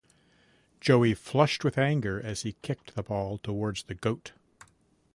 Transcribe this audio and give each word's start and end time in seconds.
Joey 0.79 1.13
flushed 1.13 1.63
with 1.63 1.77
anger 1.77 2.19
as 2.19 2.41
he 2.41 2.53
kicked 2.63 2.95
the 2.95 3.03
ball 3.03 3.37
towards 3.37 3.83
the 3.83 3.93
goat. 3.93 4.31